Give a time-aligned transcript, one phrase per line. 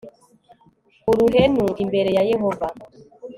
[1.11, 2.67] uruhenu imbere ya Yehova